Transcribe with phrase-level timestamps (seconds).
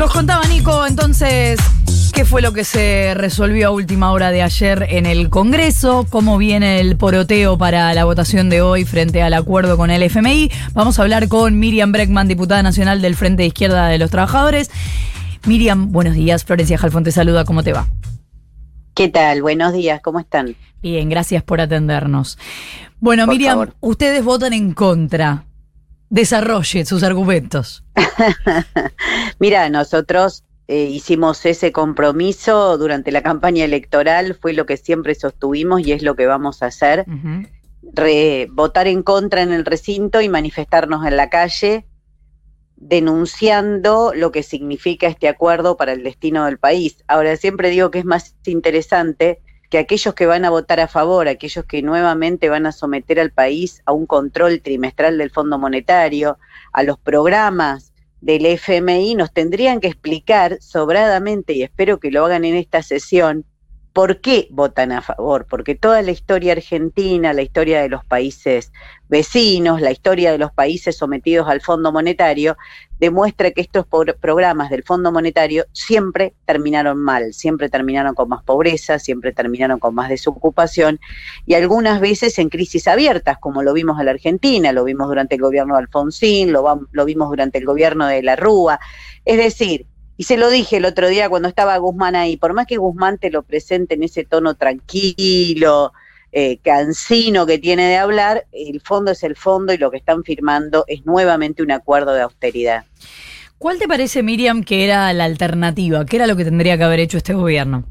[0.00, 1.60] Nos contaba Nico entonces
[2.14, 6.38] qué fue lo que se resolvió a última hora de ayer en el Congreso, cómo
[6.38, 10.50] viene el poroteo para la votación de hoy frente al acuerdo con el FMI.
[10.72, 14.70] Vamos a hablar con Miriam Breckman, diputada nacional del Frente de Izquierda de los Trabajadores.
[15.44, 16.46] Miriam, buenos días.
[16.46, 17.44] Florencia Jalfón te saluda.
[17.44, 17.86] ¿Cómo te va?
[18.94, 19.42] ¿Qué tal?
[19.42, 20.00] Buenos días.
[20.00, 20.56] ¿Cómo están?
[20.80, 22.38] Bien, gracias por atendernos.
[23.00, 25.44] Bueno, Miriam, ustedes votan en contra.
[26.10, 27.84] Desarrolle sus argumentos.
[29.38, 35.80] Mira, nosotros eh, hicimos ese compromiso durante la campaña electoral, fue lo que siempre sostuvimos
[35.86, 37.06] y es lo que vamos a hacer.
[38.50, 41.86] votar en contra en el recinto y manifestarnos en la calle
[42.80, 47.04] denunciando lo que significa este acuerdo para el destino del país.
[47.06, 51.28] Ahora, siempre digo que es más interesante que aquellos que van a votar a favor,
[51.28, 56.38] aquellos que nuevamente van a someter al país a un control trimestral del Fondo Monetario,
[56.72, 62.44] a los programas del FMI, nos tendrían que explicar sobradamente, y espero que lo hagan
[62.44, 63.44] en esta sesión,
[63.92, 65.46] ¿Por qué votan a favor?
[65.50, 68.72] Porque toda la historia argentina, la historia de los países
[69.08, 72.56] vecinos, la historia de los países sometidos al Fondo Monetario,
[73.00, 73.86] demuestra que estos
[74.20, 79.94] programas del Fondo Monetario siempre terminaron mal, siempre terminaron con más pobreza, siempre terminaron con
[79.94, 81.00] más desocupación
[81.44, 85.34] y algunas veces en crisis abiertas, como lo vimos en la Argentina, lo vimos durante
[85.34, 88.78] el gobierno de Alfonsín, lo, lo vimos durante el gobierno de la Rúa.
[89.24, 89.86] Es decir,
[90.20, 93.16] y se lo dije el otro día cuando estaba Guzmán ahí, por más que Guzmán
[93.16, 95.94] te lo presente en ese tono tranquilo,
[96.30, 100.22] eh, cansino que tiene de hablar, el fondo es el fondo y lo que están
[100.22, 102.84] firmando es nuevamente un acuerdo de austeridad.
[103.56, 106.04] ¿Cuál te parece, Miriam, que era la alternativa?
[106.04, 107.86] ¿Qué era lo que tendría que haber hecho este gobierno?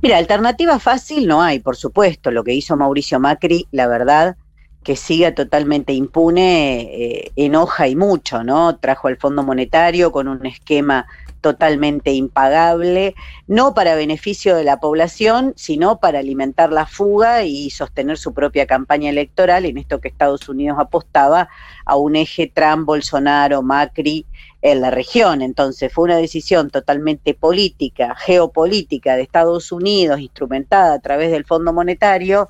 [0.00, 2.30] Mira, alternativa fácil no hay, por supuesto.
[2.30, 4.36] Lo que hizo Mauricio Macri, la verdad,
[4.82, 8.76] que siga totalmente impune eh, enoja y mucho, ¿no?
[8.76, 11.06] Trajo al Fondo Monetario con un esquema
[11.42, 13.14] totalmente impagable,
[13.46, 18.66] no para beneficio de la población, sino para alimentar la fuga y sostener su propia
[18.66, 21.48] campaña electoral en esto que Estados Unidos apostaba
[21.84, 24.24] a un eje Trump, Bolsonaro, Macri
[24.62, 25.42] en la región.
[25.42, 31.72] Entonces fue una decisión totalmente política, geopolítica de Estados Unidos, instrumentada a través del Fondo
[31.72, 32.48] Monetario,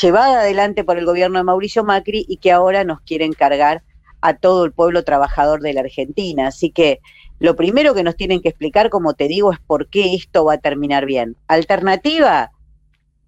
[0.00, 3.82] llevada adelante por el gobierno de Mauricio Macri y que ahora nos quieren cargar
[4.20, 6.46] a todo el pueblo trabajador de la Argentina.
[6.46, 7.00] Así que
[7.38, 10.54] lo primero que nos tienen que explicar, como te digo, es por qué esto va
[10.54, 11.36] a terminar bien.
[11.48, 12.52] Alternativa,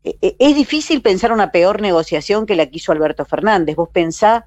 [0.04, 3.74] e, e, es difícil pensar una peor negociación que la que hizo Alberto Fernández.
[3.76, 4.46] Vos pensá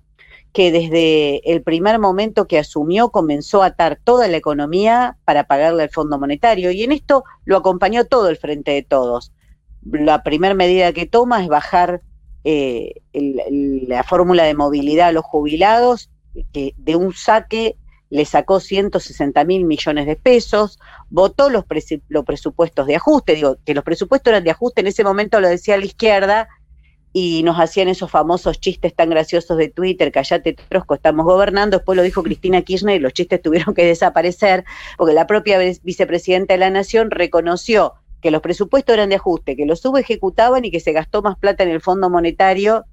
[0.54, 5.84] que desde el primer momento que asumió comenzó a atar toda la economía para pagarle
[5.84, 9.34] al Fondo Monetario y en esto lo acompañó todo el Frente de Todos.
[9.84, 12.02] La primera medida que toma es bajar
[12.44, 16.10] eh, la fórmula de movilidad a los jubilados,
[16.54, 17.76] que de un saque
[18.10, 21.66] le sacó 160 mil millones de pesos, votó los,
[22.08, 25.50] los, presupuestos de ajuste, digo, que los presupuestos eran de ajuste, en ese momento lo
[25.50, 26.48] decía la izquierda,
[27.14, 31.96] y nos hacían esos famosos chistes tan graciosos de Twitter, callate Trosco, estamos gobernando, después
[31.96, 34.66] lo dijo Cristina Kirchner y los chistes tuvieron que desaparecer,
[34.98, 39.66] porque la propia vicepresidenta de la Nación reconoció que los presupuestos eran de ajuste, que
[39.66, 42.86] los subejecutaban y que se gastó más plata en el Fondo Monetario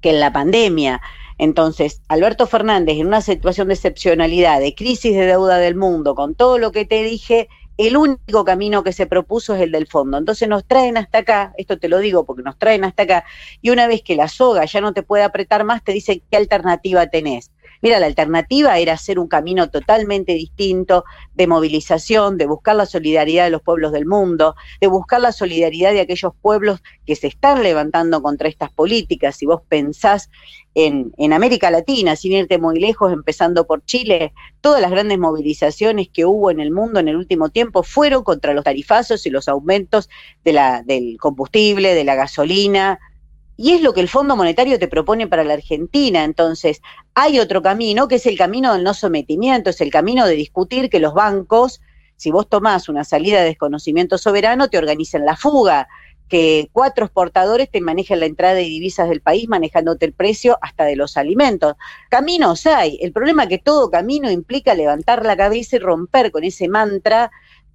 [0.00, 1.00] que en la pandemia.
[1.38, 6.34] Entonces, Alberto Fernández, en una situación de excepcionalidad, de crisis de deuda del mundo, con
[6.34, 7.48] todo lo que te dije,
[7.78, 10.18] el único camino que se propuso es el del fondo.
[10.18, 13.24] Entonces nos traen hasta acá, esto te lo digo porque nos traen hasta acá,
[13.60, 16.36] y una vez que la soga ya no te puede apretar más, te dicen qué
[16.36, 17.50] alternativa tenés.
[17.82, 21.04] Mira, la alternativa era hacer un camino totalmente distinto
[21.34, 25.92] de movilización, de buscar la solidaridad de los pueblos del mundo, de buscar la solidaridad
[25.92, 29.34] de aquellos pueblos que se están levantando contra estas políticas.
[29.34, 30.30] Si vos pensás
[30.74, 36.08] en, en América Latina, sin irte muy lejos, empezando por Chile, todas las grandes movilizaciones
[36.08, 39.48] que hubo en el mundo en el último tiempo fueron contra los tarifazos y los
[39.48, 40.08] aumentos
[40.44, 43.00] de la, del combustible, de la gasolina,
[43.56, 46.24] y es lo que el Fondo Monetario te propone para la Argentina.
[46.24, 46.80] Entonces,
[47.14, 50.88] hay otro camino, que es el camino del no sometimiento, es el camino de discutir
[50.90, 51.80] que los bancos,
[52.16, 55.88] si vos tomás una salida de desconocimiento soberano, te organicen la fuga,
[56.28, 60.84] que cuatro exportadores te manejen la entrada de divisas del país manejándote el precio hasta
[60.84, 61.74] de los alimentos.
[62.08, 62.98] Caminos hay.
[63.02, 67.30] El problema es que todo camino implica levantar la cabeza y romper con ese mantra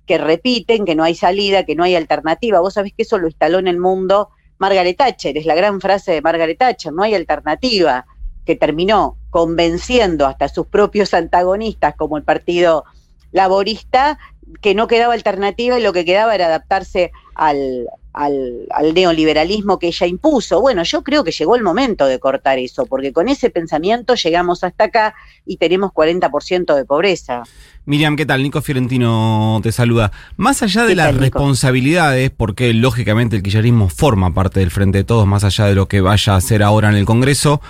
[0.08, 2.60] que repiten, que no hay salida, que no hay alternativa.
[2.60, 4.30] Vos sabés que eso lo instaló en el mundo
[4.60, 8.06] Margaret Thatcher, es la gran frase de Margaret Thatcher, no hay alternativa,
[8.46, 12.86] que terminó convenciendo hasta sus propios antagonistas como el Partido
[13.32, 14.18] Laborista
[14.62, 20.08] que no quedaba alternativa y lo que quedaba era adaptarse al, al, neoliberalismo que ella
[20.08, 20.60] impuso.
[20.60, 24.64] Bueno, yo creo que llegó el momento de cortar eso, porque con ese pensamiento llegamos
[24.64, 25.16] hasta acá
[25.46, 27.44] y tenemos 40% de pobreza.
[27.86, 28.44] Miriam, ¿qué tal?
[28.44, 30.12] Nico Fiorentino te saluda.
[30.36, 35.28] Más allá de las responsabilidades, porque lógicamente el kirchnerismo forma parte del Frente de Todos,
[35.28, 37.62] más allá de lo que vaya a hacer ahora en el Congreso,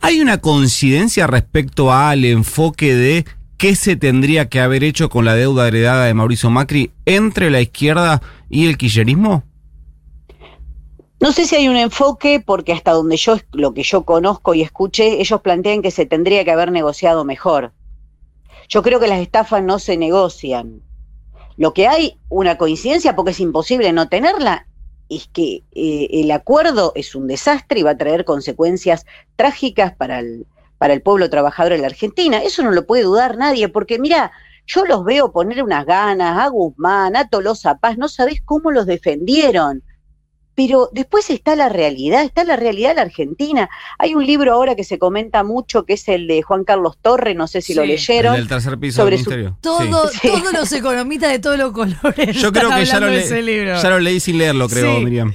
[0.00, 3.26] ¿hay una coincidencia respecto al enfoque de
[3.58, 7.60] qué se tendría que haber hecho con la deuda heredada de Mauricio Macri entre la
[7.60, 9.44] izquierda y el kirchnerismo?
[11.20, 14.62] No sé si hay un enfoque, porque hasta donde yo, lo que yo conozco y
[14.62, 17.72] escuché, ellos plantean que se tendría que haber negociado mejor.
[18.70, 20.80] Yo creo que las estafas no se negocian.
[21.58, 24.66] Lo que hay, una coincidencia, porque es imposible no tenerla,
[25.10, 29.04] es que eh, el acuerdo es un desastre y va a traer consecuencias
[29.36, 30.46] trágicas para el,
[30.78, 32.42] para el pueblo trabajador en la Argentina.
[32.42, 34.32] Eso no lo puede dudar nadie, porque mira,
[34.66, 38.86] yo los veo poner unas ganas a Guzmán, a Tolosa Paz, no sabés cómo los
[38.86, 39.82] defendieron
[40.54, 43.70] pero después está la realidad, está la realidad de la Argentina.
[43.98, 47.34] Hay un libro ahora que se comenta mucho, que es el de Juan Carlos Torre,
[47.34, 48.34] no sé si lo leyeron.
[48.34, 49.56] El del tercer piso del ministerio.
[49.60, 52.36] Todo, Todos los economistas de todos los colores.
[52.36, 55.32] Yo creo que ya lo, ya lo, leí sin leerlo, creo, Miriam.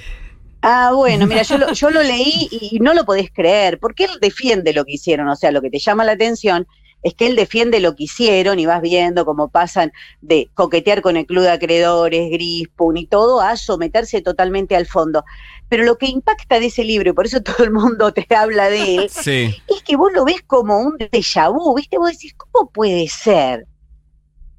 [0.61, 4.11] Ah, bueno, mira, yo lo, yo lo leí y no lo podés creer, porque él
[4.19, 6.67] defiende lo que hicieron, o sea, lo que te llama la atención
[7.05, 11.17] es que él defiende lo que hicieron y vas viendo cómo pasan de coquetear con
[11.17, 15.23] el club de acreedores, Grispun y todo, a someterse totalmente al fondo.
[15.69, 18.69] Pero lo que impacta de ese libro, y por eso todo el mundo te habla
[18.69, 19.03] de él,
[19.67, 21.99] es que vos lo ves como un déjà vu, ¿viste?
[21.99, 23.67] Vos decís, ¿cómo puede ser?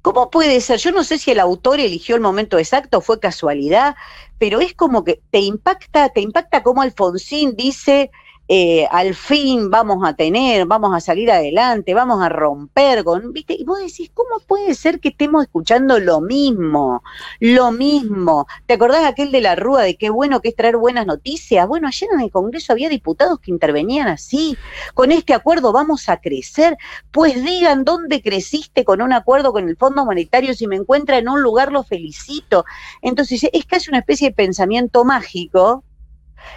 [0.01, 0.79] ¿Cómo puede ser?
[0.79, 3.97] Yo no sé si el autor eligió el momento exacto, fue casualidad,
[4.37, 8.09] pero es como que te impacta, te impacta como Alfonsín dice,
[8.47, 13.53] eh, al fin vamos a tener, vamos a salir adelante, vamos a romper con, ¿viste?
[13.53, 17.03] Y vos decís, ¿cómo puede ser que estemos escuchando lo mismo?
[17.39, 18.47] Lo mismo.
[18.65, 21.67] ¿Te acordás aquel de la Rúa de qué bueno que es traer buenas noticias?
[21.67, 24.57] Bueno, ayer en el Congreso había diputados que intervenían así.
[24.93, 26.77] Con este acuerdo vamos a crecer.
[27.11, 30.53] Pues digan dónde creciste con un acuerdo con el Fondo Monetario.
[30.53, 32.65] Si me encuentra en un lugar, lo felicito.
[33.01, 35.83] Entonces, es casi una especie de pensamiento mágico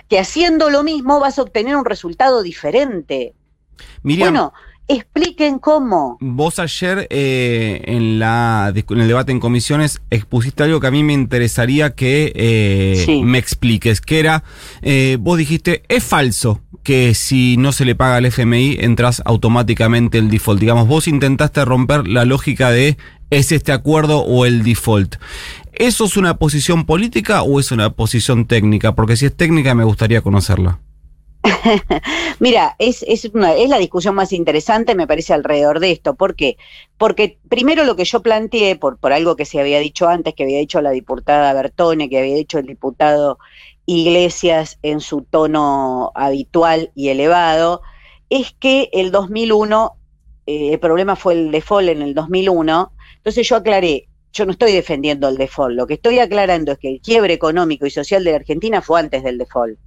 [0.08, 3.34] que haciendo lo mismo vas a obtener un resultado diferente.
[4.02, 4.52] bueno,
[4.88, 6.18] expliquen cómo.
[6.20, 11.04] Vos ayer eh, en, la, en el debate en comisiones expusiste algo que a mí
[11.04, 14.42] me interesaría que eh, me expliques, que era,
[14.82, 20.18] eh, vos dijiste, es falso que si no se le paga al FMI entras automáticamente
[20.18, 20.60] el default.
[20.60, 22.96] Digamos, vos intentaste romper la lógica de
[23.30, 25.16] es este acuerdo o el default.
[25.80, 28.94] ¿Eso es una posición política o es una posición técnica?
[28.94, 30.78] Porque si es técnica me gustaría conocerla.
[32.38, 36.16] Mira, es, es, la discusión más interesante, me parece, alrededor de esto.
[36.16, 36.58] ¿Por qué?
[36.98, 40.42] Porque primero lo que yo planteé, por, por algo que se había dicho antes, que
[40.42, 43.38] había dicho la diputada Bertone, que había dicho el diputado
[43.86, 47.80] Iglesias en su tono habitual y elevado,
[48.28, 49.94] es que el 2001,
[50.44, 54.72] eh, el problema fue el default en el 2001, entonces yo aclaré, yo no estoy
[54.72, 58.30] defendiendo el default, lo que estoy aclarando es que el quiebre económico y social de
[58.30, 59.78] la Argentina fue antes del default.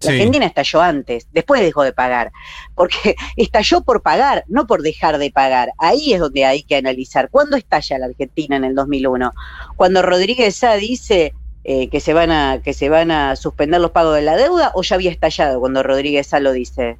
[0.00, 2.30] La Argentina estalló antes, después dejó de pagar,
[2.74, 5.70] porque estalló por pagar, no por dejar de pagar.
[5.78, 7.30] Ahí es donde hay que analizar.
[7.30, 9.32] ¿Cuándo estalla la Argentina en el 2001?
[9.76, 11.32] Cuando Rodríguez Sá dice
[11.64, 14.72] eh, que, se van a, que se van a suspender los pagos de la deuda
[14.74, 16.98] o ya había estallado cuando Rodríguez Sá lo dice.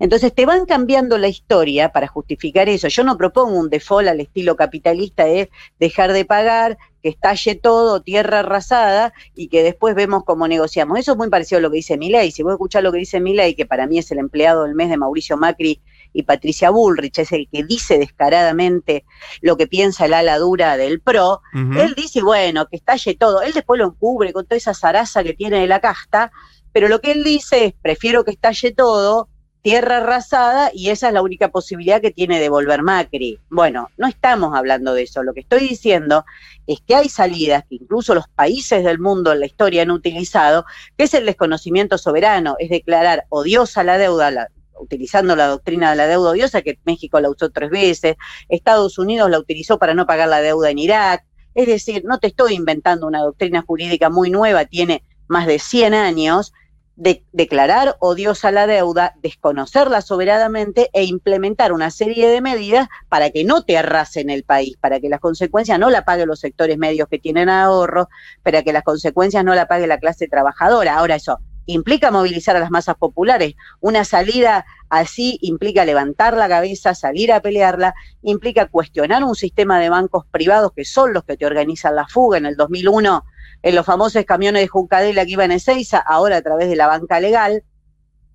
[0.00, 2.88] Entonces te van cambiando la historia para justificar eso.
[2.88, 8.00] Yo no propongo un default al estilo capitalista de dejar de pagar, que estalle todo,
[8.00, 10.98] tierra arrasada y que después vemos cómo negociamos.
[10.98, 12.30] Eso es muy parecido a lo que dice Milei.
[12.30, 14.88] Si vos escuchás lo que dice Milei, que para mí es el empleado del mes
[14.88, 15.82] de Mauricio Macri
[16.14, 19.04] y Patricia Bullrich, es el que dice descaradamente
[19.42, 23.42] lo que piensa el ala dura del PRO, él dice, bueno, que estalle todo.
[23.42, 26.32] Él después lo encubre con toda esa zaraza que tiene de la casta,
[26.72, 29.28] pero lo que él dice es, prefiero que estalle todo
[29.62, 33.38] tierra arrasada y esa es la única posibilidad que tiene de volver Macri.
[33.50, 35.22] Bueno, no estamos hablando de eso.
[35.22, 36.24] Lo que estoy diciendo
[36.66, 40.64] es que hay salidas que incluso los países del mundo en la historia han utilizado,
[40.96, 44.48] que es el desconocimiento soberano, es declarar odiosa la deuda,
[44.78, 48.16] utilizando la doctrina de la deuda odiosa, que México la usó tres veces,
[48.48, 51.24] Estados Unidos la utilizó para no pagar la deuda en Irak.
[51.54, 55.94] Es decir, no te estoy inventando una doctrina jurídica muy nueva, tiene más de 100
[55.94, 56.52] años,
[57.00, 63.42] de declarar odiosa la deuda, desconocerla soberanamente e implementar una serie de medidas para que
[63.42, 67.08] no te arrasen el país, para que las consecuencias no la paguen los sectores medios
[67.08, 68.10] que tienen ahorro,
[68.42, 70.98] para que las consecuencias no la pague la clase trabajadora.
[70.98, 73.54] Ahora eso implica movilizar a las masas populares.
[73.80, 79.88] Una salida así implica levantar la cabeza, salir a pelearla, implica cuestionar un sistema de
[79.88, 82.36] bancos privados que son los que te organizan la fuga.
[82.36, 83.24] En el 2001
[83.62, 86.86] en los famosos camiones de Juncadela que iban a Ezeiza, ahora a través de la
[86.86, 87.62] banca legal,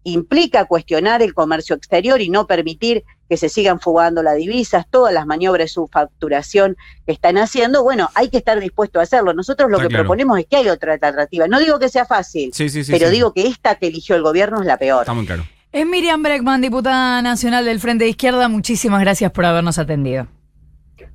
[0.03, 5.11] implica cuestionar el comercio exterior y no permitir que se sigan fugando las divisas, todas
[5.11, 6.77] las maniobras de subfacturación
[7.07, 9.33] que están haciendo, bueno, hay que estar dispuesto a hacerlo.
[9.33, 11.47] Nosotros lo que proponemos es que hay otra alternativa.
[11.47, 12.51] No digo que sea fácil,
[12.87, 15.01] pero digo que esta que eligió el gobierno es la peor.
[15.01, 15.43] Está muy claro.
[15.71, 18.47] Es Miriam Breckman, diputada nacional del Frente de Izquierda.
[18.47, 20.27] Muchísimas gracias por habernos atendido.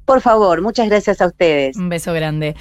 [0.04, 1.76] Por favor, muchas gracias a ustedes.
[1.76, 2.56] Un beso grande.